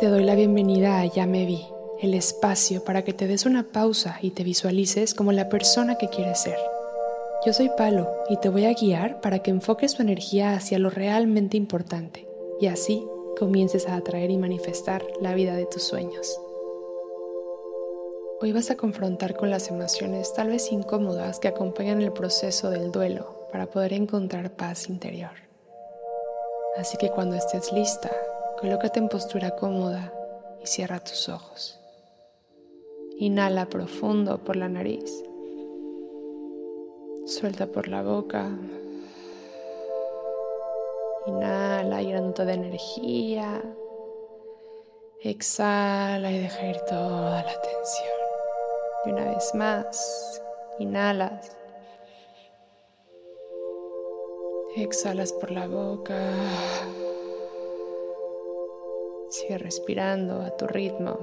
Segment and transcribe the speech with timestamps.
[0.00, 1.62] Te doy la bienvenida a Ya me vi,
[2.00, 6.08] el espacio para que te des una pausa y te visualices como la persona que
[6.08, 6.56] quieres ser.
[7.44, 10.88] Yo soy Palo y te voy a guiar para que enfoques tu energía hacia lo
[10.88, 12.26] realmente importante
[12.62, 13.06] y así
[13.38, 16.40] comiences a atraer y manifestar la vida de tus sueños.
[18.40, 22.90] Hoy vas a confrontar con las emociones tal vez incómodas que acompañan el proceso del
[22.90, 25.32] duelo para poder encontrar paz interior.
[26.78, 28.10] Así que cuando estés lista,
[28.60, 30.12] Colócate en postura cómoda
[30.62, 31.80] y cierra tus ojos.
[33.16, 35.24] Inhala profundo por la nariz.
[37.24, 38.50] Suelta por la boca.
[41.26, 43.62] Inhala llenándote de energía.
[45.22, 48.20] Exhala y deja ir toda la tensión.
[49.06, 50.42] Y una vez más,
[50.78, 51.56] inhalas.
[54.76, 56.20] Exhalas por la boca.
[59.30, 61.16] Sigue respirando a tu ritmo,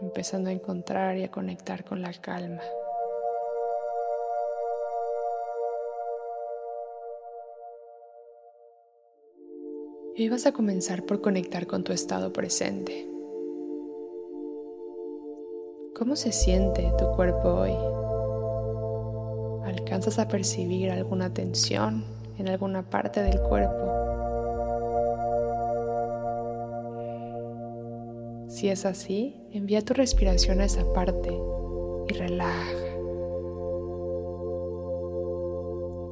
[0.00, 2.62] empezando a encontrar y a conectar con la calma.
[10.16, 13.08] Y hoy vas a comenzar por conectar con tu estado presente.
[15.96, 17.76] ¿Cómo se siente tu cuerpo hoy?
[19.64, 22.04] ¿Alcanzas a percibir alguna tensión
[22.36, 24.01] en alguna parte del cuerpo?
[28.52, 31.30] Si es así, envía tu respiración a esa parte
[32.06, 32.76] y relaja.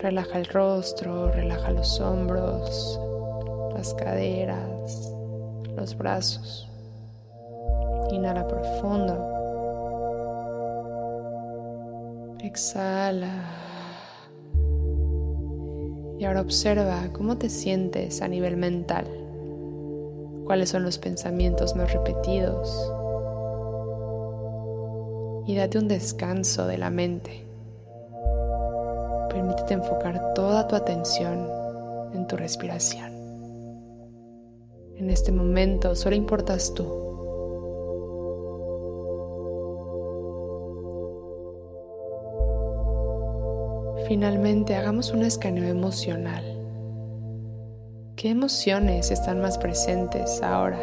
[0.00, 3.00] Relaja el rostro, relaja los hombros,
[3.72, 5.14] las caderas,
[5.74, 6.68] los brazos.
[8.10, 9.16] Inhala profundo.
[12.40, 13.32] Exhala.
[16.18, 19.25] Y ahora observa cómo te sientes a nivel mental
[20.46, 22.92] cuáles son los pensamientos más repetidos
[25.46, 27.44] y date un descanso de la mente.
[29.28, 31.48] Permítete enfocar toda tu atención
[32.14, 33.12] en tu respiración.
[34.96, 37.04] En este momento solo importas tú.
[44.08, 46.55] Finalmente, hagamos un escaneo emocional.
[48.16, 50.78] ¿Qué emociones están más presentes ahora?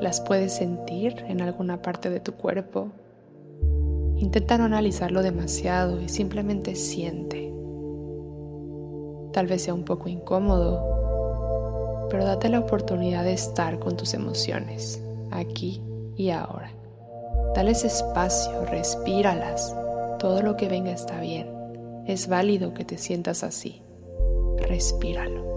[0.00, 2.88] ¿Las puedes sentir en alguna parte de tu cuerpo?
[4.16, 7.54] Intenta no analizarlo demasiado y simplemente siente.
[9.32, 15.00] Tal vez sea un poco incómodo, pero date la oportunidad de estar con tus emociones,
[15.30, 15.80] aquí
[16.16, 16.72] y ahora.
[17.54, 19.76] Dales espacio, respíralas.
[20.18, 21.48] Todo lo que venga está bien.
[22.04, 23.84] Es válido que te sientas así.
[24.58, 25.49] Respíralo.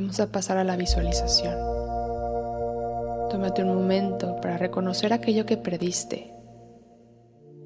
[0.00, 1.56] Vamos a pasar a la visualización.
[3.30, 6.32] Tómate un momento para reconocer aquello que perdiste,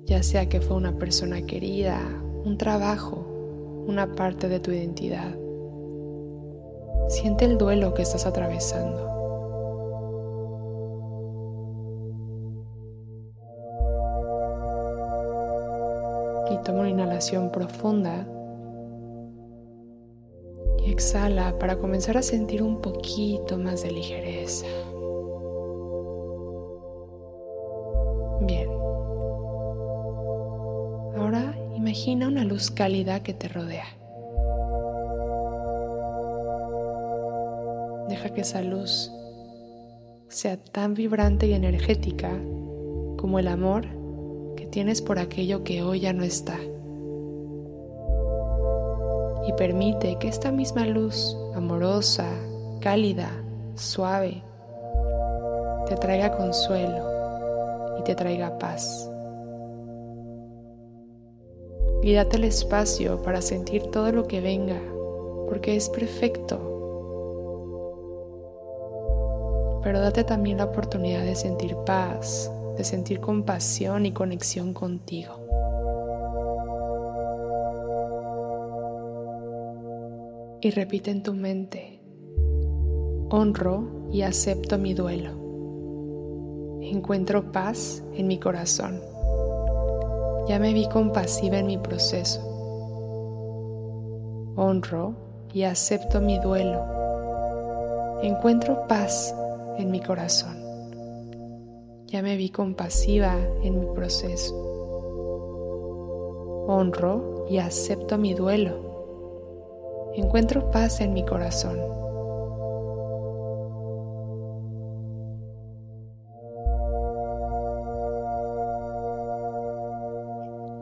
[0.06, 2.00] ya sea que fue una persona querida,
[2.44, 3.26] un trabajo,
[3.86, 5.36] una parte de tu identidad.
[7.08, 9.10] Siente el duelo que estás atravesando.
[16.50, 18.26] Y toma una inhalación profunda
[21.02, 24.66] exhala para comenzar a sentir un poquito más de ligereza.
[28.42, 28.68] Bien.
[31.16, 33.86] Ahora imagina una luz cálida que te rodea.
[38.08, 39.10] Deja que esa luz
[40.28, 42.30] sea tan vibrante y energética
[43.16, 43.86] como el amor
[44.56, 46.58] que tienes por aquello que hoy ya no está
[49.46, 52.26] y permite que esta misma luz amorosa,
[52.80, 53.30] cálida,
[53.74, 54.42] suave,
[55.88, 59.08] te traiga consuelo y te traiga paz.
[62.02, 64.80] Y date el espacio para sentir todo lo que venga,
[65.48, 66.68] porque es perfecto.
[69.82, 75.41] Pero date también la oportunidad de sentir paz, de sentir compasión y conexión contigo.
[80.62, 82.00] Y repite en tu mente,
[83.30, 85.32] honro y acepto mi duelo.
[86.80, 89.00] Encuentro paz en mi corazón.
[90.46, 92.40] Ya me vi compasiva en mi proceso.
[94.54, 95.14] Honro
[95.52, 98.20] y acepto mi duelo.
[98.22, 99.34] Encuentro paz
[99.78, 100.56] en mi corazón.
[102.06, 104.54] Ya me vi compasiva en mi proceso.
[106.68, 108.91] Honro y acepto mi duelo.
[110.14, 111.78] Encuentro paz en mi corazón.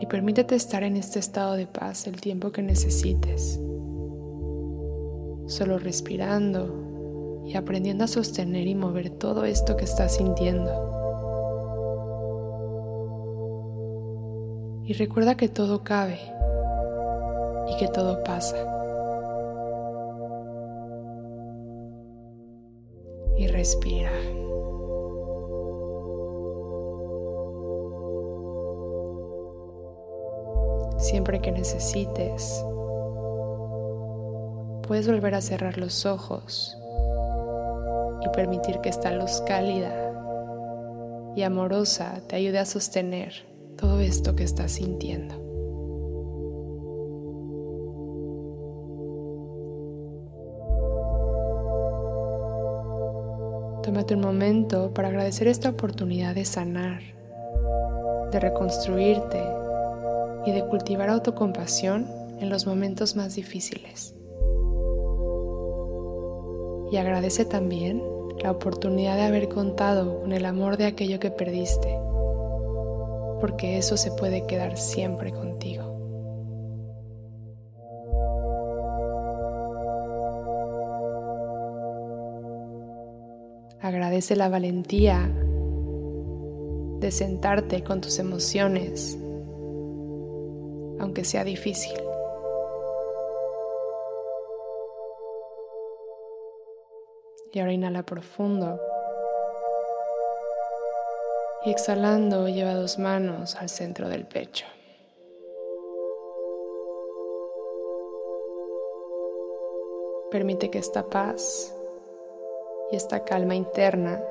[0.00, 3.61] Y permítete estar en este estado de paz el tiempo que necesites
[5.50, 10.71] solo respirando y aprendiendo a sostener y mover todo esto que estás sintiendo.
[14.85, 16.21] Y recuerda que todo cabe
[17.69, 18.80] y que todo pasa.
[23.61, 24.11] Respira.
[30.99, 32.65] Siempre que necesites,
[34.89, 36.75] puedes volver a cerrar los ojos
[38.23, 39.95] y permitir que esta luz cálida
[41.37, 43.45] y amorosa te ayude a sostener
[43.77, 45.50] todo esto que estás sintiendo.
[53.82, 57.00] Tómate un momento para agradecer esta oportunidad de sanar,
[58.31, 59.43] de reconstruirte
[60.47, 62.06] y de cultivar autocompasión
[62.41, 64.15] en los momentos más difíciles
[66.91, 68.03] y agradece también
[68.43, 71.99] la oportunidad de haber contado con el amor de aquello que perdiste,
[73.41, 76.00] porque eso se puede quedar siempre contigo.
[84.11, 85.31] Agradece la valentía
[86.99, 89.17] de sentarte con tus emociones,
[90.99, 91.97] aunque sea difícil.
[97.53, 98.81] Y ahora inhala profundo.
[101.65, 104.67] Y exhalando, lleva dos manos al centro del pecho.
[110.33, 111.77] Permite que esta paz
[112.90, 114.22] y esta calma interna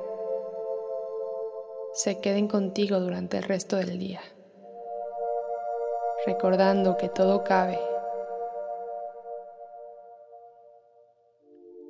[1.94, 4.22] se queden contigo durante el resto del día,
[6.26, 7.80] recordando que todo cabe.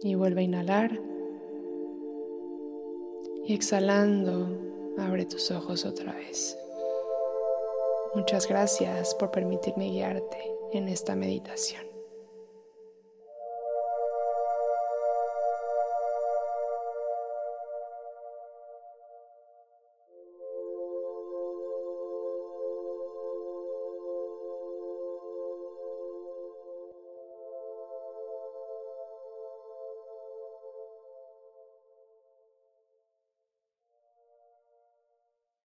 [0.02, 0.92] Y vuelve a inhalar.
[3.44, 4.48] Y exhalando,
[4.98, 6.58] abre tus ojos otra vez.
[8.16, 10.38] Muchas gracias por permitirme guiarte
[10.72, 11.89] en esta meditación.